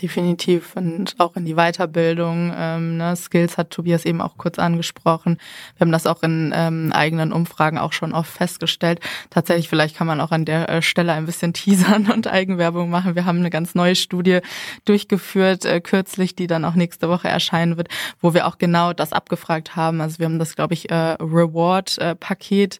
[0.00, 2.52] Definitiv und auch in die Weiterbildung.
[2.56, 5.38] Ähm, ne, Skills hat Tobias eben auch kurz angesprochen.
[5.76, 9.00] Wir haben das auch in ähm, eigenen Umfragen auch schon oft festgestellt.
[9.30, 13.16] Tatsächlich, vielleicht kann man auch an der äh, Stelle ein bisschen teasern und Eigenwerbung machen.
[13.16, 14.38] Wir haben eine ganz neue Studie
[14.84, 17.88] durchgeführt, äh, kürzlich, die dann auch nächste Woche erscheinen wird,
[18.20, 20.00] wo wir auch genau das abgefragt haben.
[20.00, 22.78] Also wir haben das, glaube ich, äh, Reward-Paket äh,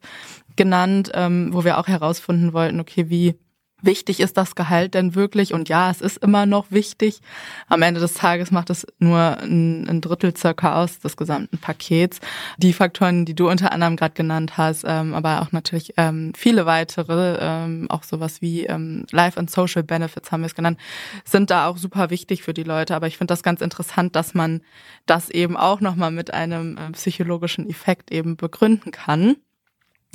[0.54, 3.34] genannt, ähm, wo wir auch herausfinden wollten, okay, wie
[3.82, 5.54] wichtig ist das Gehalt denn wirklich?
[5.54, 7.20] Und ja, es ist immer noch wichtig.
[7.68, 12.20] Am Ende des Tages macht es nur ein, ein Drittel circa aus des gesamten Pakets.
[12.58, 16.66] Die Faktoren, die du unter anderem gerade genannt hast, ähm, aber auch natürlich ähm, viele
[16.66, 20.78] weitere, ähm, auch sowas wie ähm, Life and Social Benefits haben wir es genannt,
[21.24, 22.94] sind da auch super wichtig für die Leute.
[22.94, 24.62] Aber ich finde das ganz interessant, dass man
[25.06, 29.36] das eben auch nochmal mit einem äh, psychologischen Effekt eben begründen kann.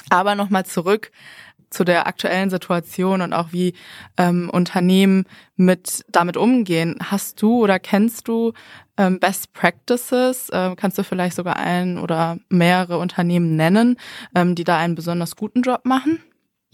[0.09, 1.11] Aber nochmal zurück
[1.73, 3.73] zu der aktuellen Situation und auch wie
[4.17, 6.97] ähm, Unternehmen mit damit umgehen.
[7.01, 8.53] Hast du oder kennst du
[8.97, 10.49] ähm, Best Practices?
[10.53, 13.97] Ähm, kannst du vielleicht sogar ein oder mehrere Unternehmen nennen,
[14.35, 16.19] ähm, die da einen besonders guten Job machen?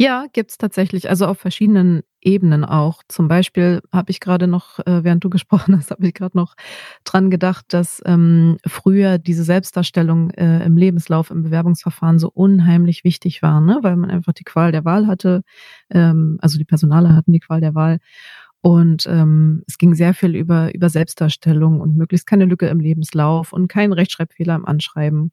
[0.01, 3.03] Ja, gibt's tatsächlich, also auf verschiedenen Ebenen auch.
[3.09, 6.55] Zum Beispiel habe ich gerade noch, äh, während du gesprochen hast, habe ich gerade noch
[7.03, 13.41] dran gedacht, dass ähm, früher diese Selbstdarstellung äh, im Lebenslauf, im Bewerbungsverfahren so unheimlich wichtig
[13.41, 13.79] war, ne?
[13.81, 15.41] weil man einfach die Qual der Wahl hatte,
[15.89, 17.99] ähm, also die Personale hatten die Qual der Wahl.
[18.61, 23.51] Und ähm, es ging sehr viel über, über Selbstdarstellung und möglichst keine Lücke im Lebenslauf
[23.53, 25.31] und kein Rechtschreibfehler im Anschreiben.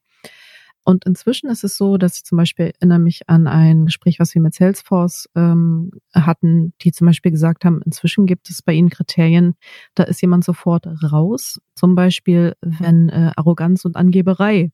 [0.88, 4.32] Und inzwischen ist es so, dass ich zum Beispiel erinnere mich an ein Gespräch, was
[4.36, 8.88] wir mit Salesforce ähm, hatten, die zum Beispiel gesagt haben, inzwischen gibt es bei ihnen
[8.88, 9.56] Kriterien,
[9.96, 11.60] da ist jemand sofort raus.
[11.74, 14.70] Zum Beispiel, wenn äh, Arroganz und Angeberei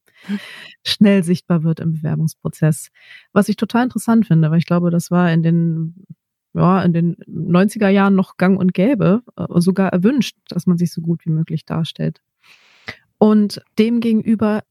[0.85, 2.91] schnell sichtbar wird im Bewerbungsprozess.
[3.33, 6.05] Was ich total interessant finde, weil ich glaube, das war in den
[6.53, 10.93] ja, in den 90er Jahren noch gang und gäbe, äh, sogar erwünscht, dass man sich
[10.93, 12.21] so gut wie möglich darstellt.
[13.17, 14.63] Und demgegenüber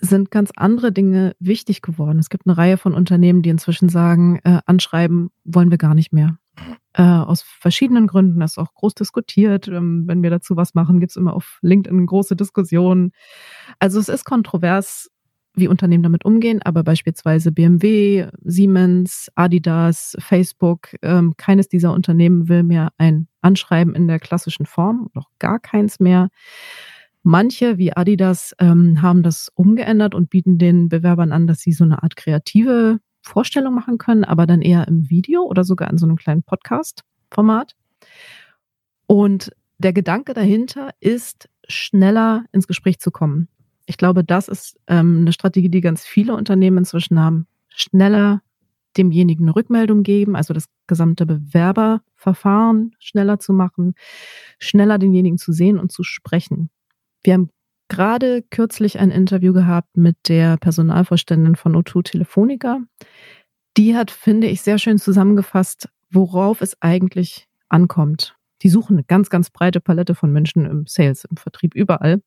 [0.00, 2.18] sind ganz andere Dinge wichtig geworden.
[2.18, 6.12] Es gibt eine Reihe von Unternehmen, die inzwischen sagen, äh, anschreiben wollen wir gar nicht
[6.12, 6.38] mehr.
[6.94, 8.40] Äh, aus verschiedenen Gründen.
[8.40, 9.68] Das ist auch groß diskutiert.
[9.68, 13.12] Ähm, wenn wir dazu was machen, gibt es immer auf LinkedIn große Diskussionen.
[13.78, 15.10] Also es ist kontrovers,
[15.54, 22.62] wie Unternehmen damit umgehen, aber beispielsweise BMW, Siemens, Adidas, Facebook, ähm, keines dieser Unternehmen will
[22.62, 26.28] mehr ein Anschreiben in der klassischen Form, noch gar keins mehr.
[27.22, 31.84] Manche, wie Adidas, ähm, haben das umgeändert und bieten den Bewerbern an, dass sie so
[31.84, 36.06] eine Art kreative Vorstellung machen können, aber dann eher im Video oder sogar in so
[36.06, 37.76] einem kleinen Podcast-Format.
[39.06, 43.48] Und der Gedanke dahinter ist, schneller ins Gespräch zu kommen.
[43.86, 47.46] Ich glaube, das ist ähm, eine Strategie, die ganz viele Unternehmen inzwischen haben.
[47.68, 48.42] Schneller
[48.96, 53.94] demjenigen eine Rückmeldung geben, also das gesamte Bewerberverfahren schneller zu machen,
[54.58, 56.70] schneller denjenigen zu sehen und zu sprechen.
[57.22, 57.50] Wir haben
[57.88, 62.80] gerade kürzlich ein Interview gehabt mit der Personalvorständin von O2 Telefonica.
[63.76, 68.36] Die hat, finde ich, sehr schön zusammengefasst, worauf es eigentlich ankommt.
[68.62, 72.22] Die suchen eine ganz, ganz breite Palette von Menschen im Sales, im Vertrieb, überall.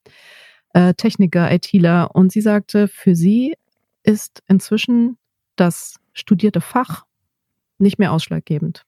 [0.73, 2.13] Äh, Techniker, ITler.
[2.13, 3.55] Und sie sagte, für sie
[4.03, 5.17] ist inzwischen
[5.55, 7.05] das studierte Fach
[7.77, 8.83] nicht mehr ausschlaggebend.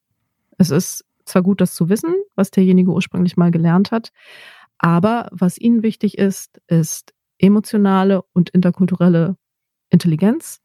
[0.58, 4.12] Es ist zwar gut, das zu wissen, was derjenige ursprünglich mal gelernt hat,
[4.80, 9.38] aber was ihnen wichtig ist, ist emotionale und interkulturelle
[9.90, 10.62] Intelligenz,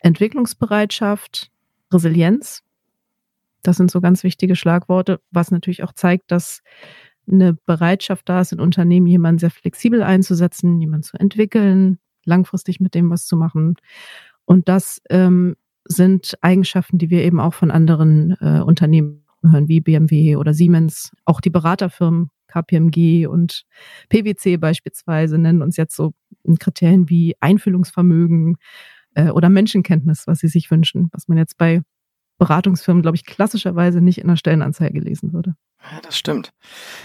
[0.00, 1.50] Entwicklungsbereitschaft,
[1.92, 2.62] Resilienz.
[3.62, 6.62] Das sind so ganz wichtige Schlagworte, was natürlich auch zeigt, dass
[7.30, 12.94] eine Bereitschaft da ist, in Unternehmen jemanden sehr flexibel einzusetzen, jemanden zu entwickeln, langfristig mit
[12.94, 13.76] dem was zu machen.
[14.44, 19.80] Und das ähm, sind Eigenschaften, die wir eben auch von anderen äh, Unternehmen hören, wie
[19.80, 21.12] BMW oder Siemens.
[21.24, 23.64] Auch die Beraterfirmen KPMG und
[24.08, 26.12] PwC beispielsweise nennen uns jetzt so
[26.58, 28.56] Kriterien wie Einfühlungsvermögen
[29.14, 31.82] äh, oder Menschenkenntnis, was sie sich wünschen, was man jetzt bei
[32.38, 35.54] Beratungsfirmen, glaube ich, klassischerweise nicht in der Stellenanzeige lesen würde.
[35.90, 36.52] Ja, das stimmt.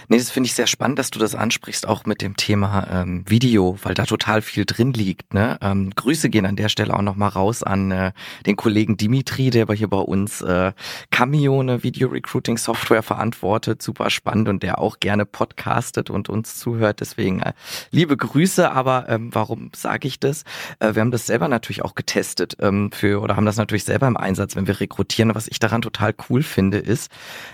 [0.08, 3.24] Nee, das finde ich sehr spannend, dass du das ansprichst, auch mit dem Thema ähm,
[3.28, 5.34] Video, weil da total viel drin liegt.
[5.34, 5.58] Ne?
[5.60, 8.12] Ähm, Grüße gehen an der Stelle auch nochmal raus an äh,
[8.46, 10.72] den Kollegen Dimitri, der hier bei uns äh,
[11.10, 13.82] Cameo, eine Video-Recruiting-Software verantwortet.
[13.82, 17.00] Super spannend und der auch gerne podcastet und uns zuhört.
[17.00, 17.54] Deswegen äh,
[17.90, 20.44] liebe Grüße, aber ähm, warum sage ich das?
[20.78, 24.06] Äh, wir haben das selber natürlich auch getestet ähm, für oder haben das natürlich selber
[24.06, 25.34] im Einsatz, wenn wir rekrutieren.
[25.34, 27.10] Was ich daran total cool finde, ist,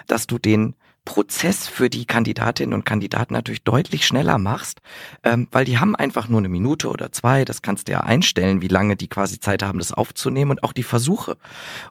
[0.06, 4.80] dass du den Prozess für die Kandidatinnen und Kandidaten natürlich deutlich schneller machst,
[5.22, 8.62] ähm, weil die haben einfach nur eine Minute oder zwei, das kannst du ja einstellen,
[8.62, 11.36] wie lange die quasi Zeit haben, das aufzunehmen und auch die Versuche.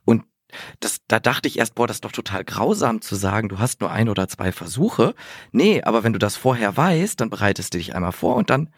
[0.06, 0.24] Und
[0.80, 3.82] das, da dachte ich erst, boah, das ist doch total grausam zu sagen, du hast
[3.82, 5.16] nur ein oder zwei Versuche.
[5.52, 8.70] Nee, aber wenn du das vorher weißt, dann bereitest du dich einmal vor und dann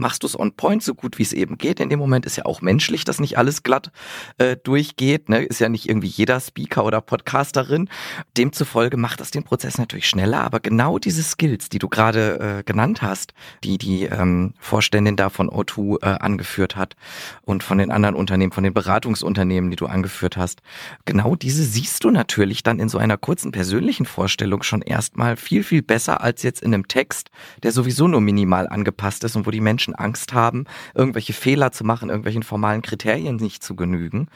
[0.00, 1.80] machst du es on point so gut wie es eben geht.
[1.80, 3.92] In dem Moment ist ja auch menschlich, dass nicht alles glatt
[4.38, 5.28] äh, durchgeht.
[5.28, 5.44] Ne?
[5.44, 7.88] Ist ja nicht irgendwie jeder Speaker oder Podcasterin.
[8.36, 10.40] Demzufolge macht das den Prozess natürlich schneller.
[10.42, 15.28] Aber genau diese Skills, die du gerade äh, genannt hast, die die ähm, Vorständin da
[15.30, 16.96] von O2 äh, angeführt hat
[17.42, 20.62] und von den anderen Unternehmen, von den Beratungsunternehmen, die du angeführt hast,
[21.04, 25.62] genau diese siehst du natürlich dann in so einer kurzen persönlichen Vorstellung schon erstmal viel,
[25.62, 27.30] viel besser als jetzt in einem Text,
[27.62, 31.72] der sowieso nur minimal angepasst ist und wo die Menschen Menschen Angst haben, irgendwelche Fehler
[31.72, 34.28] zu machen, irgendwelchen formalen Kriterien nicht zu genügen.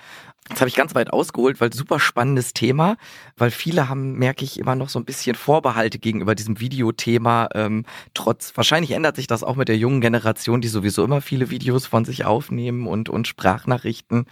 [0.50, 2.96] Jetzt habe ich ganz weit ausgeholt, weil super spannendes Thema,
[3.38, 7.48] weil viele haben, merke ich, immer noch so ein bisschen Vorbehalte gegenüber diesem Videothema.
[7.54, 11.48] Ähm, trotz, wahrscheinlich ändert sich das auch mit der jungen Generation, die sowieso immer viele
[11.48, 14.26] Videos von sich aufnehmen und, und Sprachnachrichten.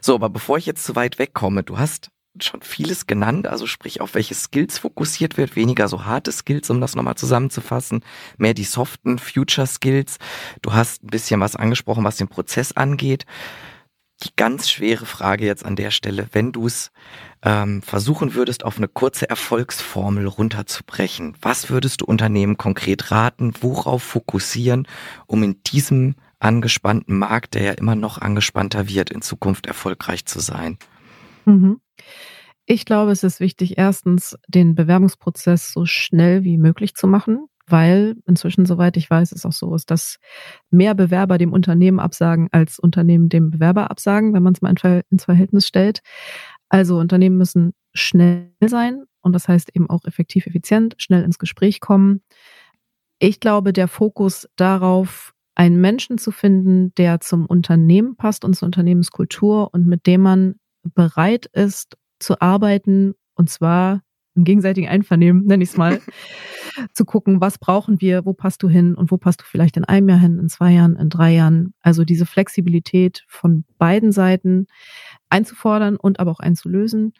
[0.00, 2.10] So, aber bevor ich jetzt zu weit wegkomme, du hast
[2.44, 6.80] schon vieles genannt, also sprich auf welche Skills fokussiert wird, weniger so harte Skills, um
[6.80, 8.02] das nochmal zusammenzufassen,
[8.38, 10.18] mehr die soften Future Skills.
[10.62, 13.26] Du hast ein bisschen was angesprochen, was den Prozess angeht.
[14.22, 16.90] Die ganz schwere Frage jetzt an der Stelle, wenn du es
[17.42, 24.02] ähm, versuchen würdest, auf eine kurze Erfolgsformel runterzubrechen, was würdest du Unternehmen konkret raten, worauf
[24.02, 24.88] fokussieren,
[25.26, 30.40] um in diesem angespannten Markt, der ja immer noch angespannter wird, in Zukunft erfolgreich zu
[30.40, 30.78] sein?
[31.44, 31.80] Mhm.
[32.68, 37.46] Ich glaube, es ist wichtig, erstens den Bewerbungsprozess so schnell wie möglich zu machen.
[37.68, 40.18] weil inzwischen, soweit ich weiß, es auch so ist, dass
[40.70, 44.72] mehr Bewerber dem Unternehmen absagen, als Unternehmen dem Bewerber absagen, wenn man es mal
[45.10, 46.00] ins Verhältnis stellt.
[46.68, 51.80] Also Unternehmen müssen schnell sein und das heißt eben auch effektiv, effizient, schnell ins Gespräch
[51.80, 52.22] kommen.
[53.18, 58.66] Ich glaube, der Fokus darauf, einen Menschen zu finden, der zum Unternehmen passt und zur
[58.66, 60.56] Unternehmenskultur und mit dem man
[60.94, 64.02] bereit ist zu arbeiten und zwar
[64.34, 66.00] im gegenseitigen Einvernehmen, nenne ich es mal,
[66.92, 69.84] zu gucken, was brauchen wir, wo passt du hin und wo passt du vielleicht in
[69.84, 71.72] einem Jahr hin, in zwei Jahren, in drei Jahren.
[71.80, 74.66] Also diese Flexibilität von beiden Seiten
[75.30, 77.14] einzufordern und aber auch einzulösen.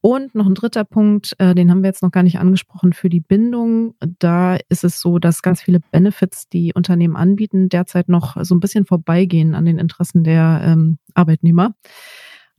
[0.00, 3.08] Und noch ein dritter Punkt, äh, den haben wir jetzt noch gar nicht angesprochen, für
[3.08, 3.94] die Bindung.
[4.20, 8.60] Da ist es so, dass ganz viele Benefits, die Unternehmen anbieten, derzeit noch so ein
[8.60, 11.74] bisschen vorbeigehen an den Interessen der ähm, Arbeitnehmer.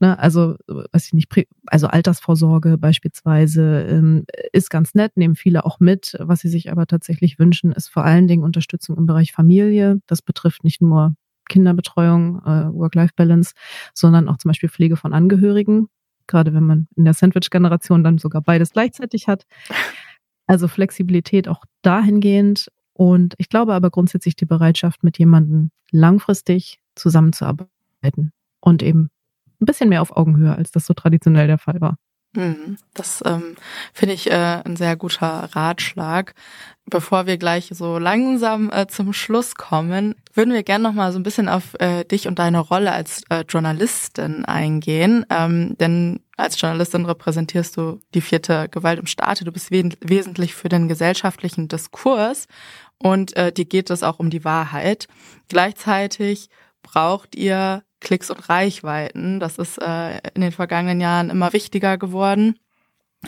[0.02, 1.28] Ne, also, weiß ich nicht,
[1.66, 6.16] also Altersvorsorge beispielsweise ähm, ist ganz nett, nehmen viele auch mit.
[6.18, 10.00] Was sie sich aber tatsächlich wünschen, ist vor allen Dingen Unterstützung im Bereich Familie.
[10.06, 11.14] Das betrifft nicht nur
[11.50, 13.52] Kinderbetreuung, äh, Work-Life-Balance,
[13.92, 15.88] sondern auch zum Beispiel Pflege von Angehörigen
[16.30, 19.46] gerade wenn man in der Sandwich-Generation dann sogar beides gleichzeitig hat.
[20.46, 22.70] Also Flexibilität auch dahingehend.
[22.94, 29.10] Und ich glaube aber grundsätzlich die Bereitschaft, mit jemandem langfristig zusammenzuarbeiten und eben
[29.60, 31.96] ein bisschen mehr auf Augenhöhe, als das so traditionell der Fall war.
[32.32, 32.78] Mhm.
[32.94, 33.56] Das ähm,
[33.92, 36.34] finde ich äh, ein sehr guter Ratschlag.
[36.86, 41.18] Bevor wir gleich so langsam äh, zum Schluss kommen, würden wir gerne noch mal so
[41.18, 45.26] ein bisschen auf äh, dich und deine Rolle als äh, Journalistin eingehen.
[45.28, 49.44] Ähm, denn als Journalistin repräsentierst du die vierte Gewalt im Staate.
[49.44, 52.46] Du bist we wesentlich für den gesellschaftlichen Diskurs
[52.98, 55.08] und äh, dir geht es auch um die Wahrheit.
[55.48, 56.48] Gleichzeitig
[56.82, 59.40] braucht ihr Klicks und Reichweiten.
[59.40, 62.58] Das ist äh, in den vergangenen Jahren immer wichtiger geworden.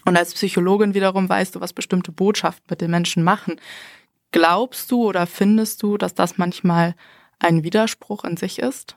[0.04, 3.60] Und als Psychologin wiederum weißt du, was bestimmte Botschaften mit den Menschen machen.
[4.30, 6.94] Glaubst du oder findest du, dass das manchmal
[7.38, 8.96] ein Widerspruch in sich ist?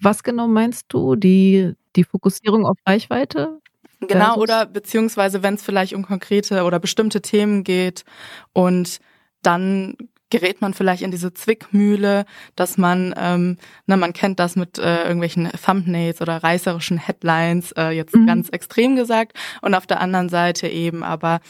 [0.00, 1.16] Was genau meinst du?
[1.16, 3.60] Die, die Fokussierung auf Reichweite?
[4.00, 8.04] Genau, oder beziehungsweise wenn es vielleicht um konkrete oder bestimmte Themen geht
[8.52, 9.00] und
[9.42, 9.96] dann
[10.30, 12.24] gerät man vielleicht in diese Zwickmühle,
[12.56, 17.90] dass man, ähm, na, man kennt das mit äh, irgendwelchen Thumbnails oder reißerischen Headlines, äh,
[17.90, 18.26] jetzt mhm.
[18.26, 21.40] ganz extrem gesagt, und auf der anderen Seite eben aber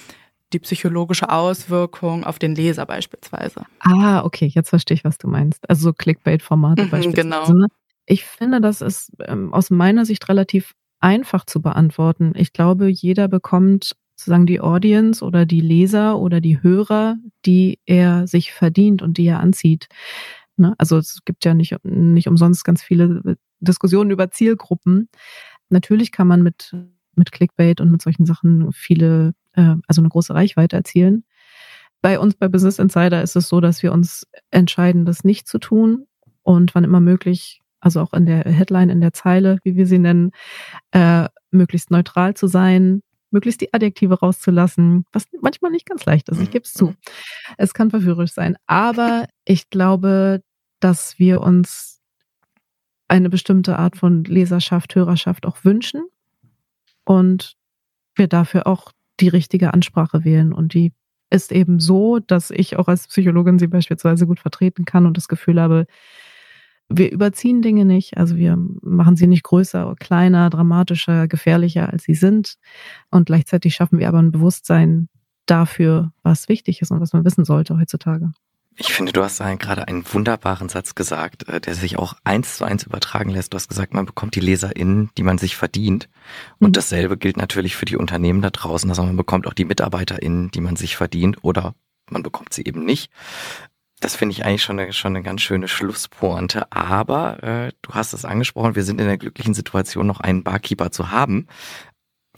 [0.52, 3.64] die psychologische Auswirkung auf den Leser beispielsweise.
[3.80, 5.68] Ah, okay, jetzt verstehe ich, was du meinst.
[5.68, 7.22] Also so Clickbait-Formate mhm, beispielsweise.
[7.22, 7.52] Genau.
[7.52, 7.66] Ne?
[8.06, 12.32] Ich finde, das ist ähm, aus meiner Sicht relativ einfach zu beantworten.
[12.36, 18.26] Ich glaube, jeder bekommt sozusagen die Audience oder die Leser oder die Hörer, die er
[18.26, 19.88] sich verdient und die er anzieht.
[20.56, 20.74] Ne?
[20.78, 25.08] Also es gibt ja nicht, nicht umsonst ganz viele Diskussionen über Zielgruppen.
[25.68, 26.74] Natürlich kann man mit,
[27.14, 31.24] mit Clickbait und mit solchen Sachen viele, äh, also eine große Reichweite erzielen.
[32.00, 35.58] Bei uns bei Business Insider ist es so, dass wir uns entscheiden, das nicht zu
[35.58, 36.06] tun
[36.42, 39.98] und wann immer möglich, also auch in der Headline, in der Zeile, wie wir sie
[39.98, 40.30] nennen,
[40.92, 43.02] äh, möglichst neutral zu sein,
[43.36, 46.86] möglichst die Adjektive rauszulassen, was manchmal nicht ganz leicht ist, ich gebe es zu.
[46.86, 46.96] Mhm.
[47.58, 50.40] Es kann verführerisch sein, aber ich glaube,
[50.80, 52.00] dass wir uns
[53.08, 56.06] eine bestimmte Art von Leserschaft, Hörerschaft auch wünschen
[57.04, 57.56] und
[58.14, 60.94] wir dafür auch die richtige Ansprache wählen und die
[61.28, 65.28] ist eben so, dass ich auch als Psychologin sie beispielsweise gut vertreten kann und das
[65.28, 65.86] Gefühl habe,
[66.88, 72.14] wir überziehen Dinge nicht, also wir machen sie nicht größer, kleiner, dramatischer, gefährlicher, als sie
[72.14, 72.56] sind.
[73.10, 75.08] Und gleichzeitig schaffen wir aber ein Bewusstsein
[75.46, 78.32] dafür, was wichtig ist und was man wissen sollte heutzutage.
[78.78, 82.64] Ich finde, du hast gerade einen wunderbaren Satz gesagt, äh, der sich auch eins zu
[82.64, 83.54] eins übertragen lässt.
[83.54, 86.10] Du hast gesagt, man bekommt die LeserInnen, die man sich verdient.
[86.58, 86.72] Und mhm.
[86.74, 88.90] dasselbe gilt natürlich für die Unternehmen da draußen.
[88.90, 91.74] Also man bekommt auch die MitarbeiterInnen, die man sich verdient oder
[92.10, 93.10] man bekommt sie eben nicht.
[94.00, 96.70] Das finde ich eigentlich schon eine, schon eine ganz schöne Schlusspointe.
[96.70, 100.90] Aber äh, du hast es angesprochen, wir sind in der glücklichen Situation, noch einen Barkeeper
[100.90, 101.46] zu haben.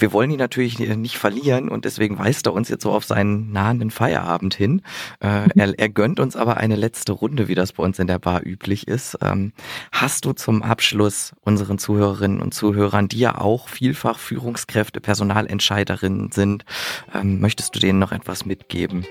[0.00, 3.50] Wir wollen ihn natürlich nicht verlieren und deswegen weist er uns jetzt so auf seinen
[3.50, 4.82] nahenden Feierabend hin.
[5.18, 8.20] Äh, er, er gönnt uns aber eine letzte Runde, wie das bei uns in der
[8.20, 9.18] Bar üblich ist.
[9.20, 9.52] Ähm,
[9.90, 16.64] hast du zum Abschluss unseren Zuhörerinnen und Zuhörern, die ja auch vielfach Führungskräfte, Personalentscheiderinnen sind,
[17.12, 19.04] ähm, möchtest du denen noch etwas mitgeben?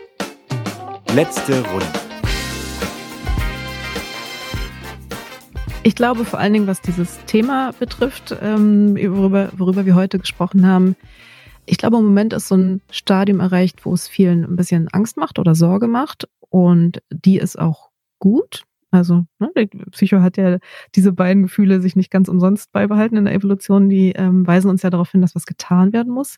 [1.13, 2.06] Letzte Runde.
[5.87, 10.67] Ich glaube vor allen Dingen, was dieses Thema betrifft, ähm, worüber, worüber wir heute gesprochen
[10.67, 10.97] haben,
[11.65, 15.15] ich glaube, im Moment ist so ein Stadium erreicht, wo es vielen ein bisschen Angst
[15.15, 16.27] macht oder Sorge macht.
[16.49, 18.63] Und die ist auch gut.
[18.91, 19.49] Also, ne,
[19.91, 20.57] Psycho hat ja
[20.93, 23.87] diese beiden Gefühle sich nicht ganz umsonst beibehalten in der Evolution.
[23.87, 26.35] Die ähm, weisen uns ja darauf hin, dass was getan werden muss.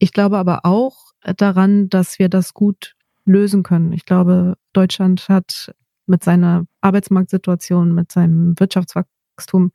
[0.00, 3.92] Ich glaube aber auch daran, dass wir das gut lösen können.
[3.92, 5.72] Ich glaube, Deutschland hat
[6.06, 9.72] mit seiner Arbeitsmarktsituation, mit seinem Wirtschaftswachstum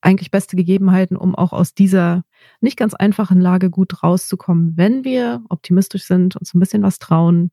[0.00, 2.24] eigentlich beste Gegebenheiten, um auch aus dieser
[2.60, 7.50] nicht ganz einfachen Lage gut rauszukommen, wenn wir optimistisch sind, uns ein bisschen was trauen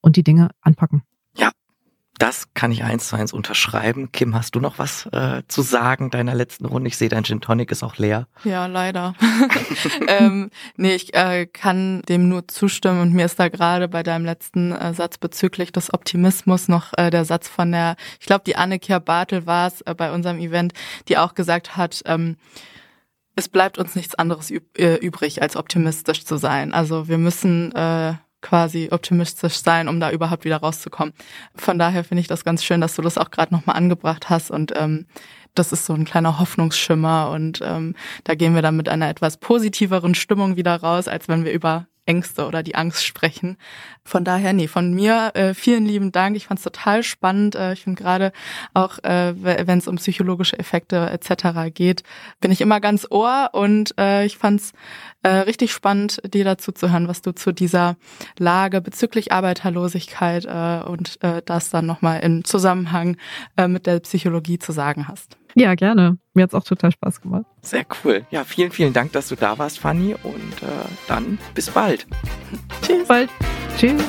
[0.00, 1.02] und die Dinge anpacken.
[2.22, 4.12] Das kann ich eins zu eins unterschreiben.
[4.12, 6.86] Kim, hast du noch was äh, zu sagen deiner letzten Runde?
[6.86, 8.28] Ich sehe, dein Gin Tonic ist auch leer.
[8.44, 9.16] Ja, leider.
[10.06, 14.24] ähm, nee, ich äh, kann dem nur zustimmen und mir ist da gerade bei deinem
[14.24, 18.54] letzten äh, Satz bezüglich des Optimismus noch äh, der Satz von der, ich glaube, die
[18.54, 20.74] Annekia Bartel war es äh, bei unserem Event,
[21.08, 22.36] die auch gesagt hat, ähm,
[23.34, 26.72] es bleibt uns nichts anderes üb äh, übrig, als optimistisch zu sein.
[26.72, 27.72] Also wir müssen
[28.42, 31.14] quasi optimistisch sein, um da überhaupt wieder rauszukommen.
[31.54, 34.50] Von daher finde ich das ganz schön, dass du das auch gerade nochmal angebracht hast
[34.50, 35.06] und ähm,
[35.54, 39.36] das ist so ein kleiner Hoffnungsschimmer und ähm, da gehen wir dann mit einer etwas
[39.36, 43.56] positiveren Stimmung wieder raus, als wenn wir über Ängste oder die Angst sprechen.
[44.04, 46.36] Von daher, nee, von mir äh, vielen lieben Dank.
[46.36, 47.54] Ich fand es total spannend.
[47.54, 48.32] Äh, ich finde gerade
[48.74, 51.72] auch, äh, wenn es um psychologische Effekte etc.
[51.72, 52.02] geht,
[52.40, 54.72] bin ich immer ganz ohr und äh, ich fand es
[55.22, 57.96] äh, richtig spannend, dir dazu zu hören, was du zu dieser
[58.38, 63.16] Lage bezüglich Arbeiterlosigkeit äh, und äh, das dann nochmal im Zusammenhang
[63.56, 65.36] äh, mit der Psychologie zu sagen hast.
[65.54, 66.18] Ja, gerne.
[66.34, 67.44] Mir hat's auch total Spaß gemacht.
[67.60, 68.26] Sehr cool.
[68.30, 70.14] Ja, vielen, vielen Dank, dass du da warst, Fanny.
[70.22, 72.06] Und äh, dann bis bald.
[72.82, 73.06] Tschüss.
[73.06, 73.30] Bald.
[73.76, 74.02] Tschüss.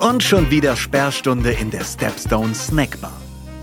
[0.00, 3.12] Und schon wieder Sperrstunde in der Stepstone Snackbar.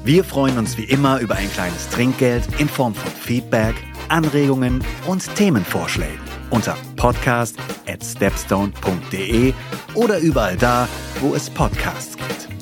[0.04, 3.76] Wir freuen uns wie immer über ein kleines Trinkgeld in Form von Feedback,
[4.10, 9.54] Anregungen und Themenvorschlägen unter podcast at stepstone.de
[9.94, 10.88] oder überall da,
[11.20, 12.55] wo es Podcasts gibt.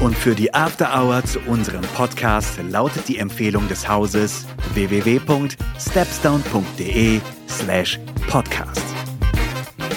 [0.00, 8.00] Und für die After Hour zu unserem Podcast lautet die Empfehlung des Hauses www.stepstone.de slash
[8.28, 8.80] podcast.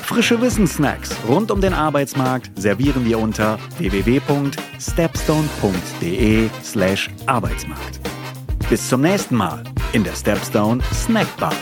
[0.04, 8.02] Frische Wissenssnacks rund um den Arbeitsmarkt servieren wir unter www.stepstone.de slash Arbeitsmarkt.
[8.70, 9.64] Bis zum nächsten Mal
[9.94, 11.54] in der Stepstone Snackbar.